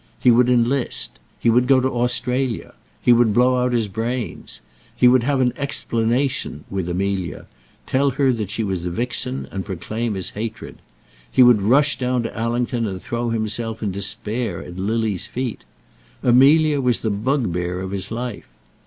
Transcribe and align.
He 0.19 0.31
would 0.31 0.49
enlist. 0.49 1.19
He 1.39 1.51
would 1.51 1.67
go 1.67 1.79
to 1.79 1.87
Australia. 1.87 2.73
He 3.03 3.13
would 3.13 3.35
blow 3.35 3.57
out 3.57 3.71
his 3.71 3.87
brains. 3.87 4.59
He 4.95 5.07
would 5.07 5.21
have 5.21 5.39
"an 5.41 5.53
explanation" 5.55 6.63
with 6.71 6.89
Amelia, 6.89 7.45
tell 7.85 8.09
her 8.09 8.33
that 8.33 8.49
she 8.49 8.63
was 8.63 8.87
a 8.87 8.89
vixen, 8.89 9.47
and 9.51 9.63
proclaim 9.63 10.15
his 10.15 10.31
hatred. 10.31 10.77
He 11.31 11.43
would 11.43 11.61
rush 11.61 11.99
down 11.99 12.23
to 12.23 12.35
Allington 12.35 12.87
and 12.87 12.99
throw 12.99 13.29
himself 13.29 13.83
in 13.83 13.91
despair 13.91 14.63
at 14.63 14.77
Lily's 14.79 15.27
feet. 15.27 15.65
Amelia 16.23 16.81
was 16.81 17.01
the 17.01 17.11
bugbear 17.11 17.79
of 17.79 17.91
his 17.91 18.09
life. 18.09 18.47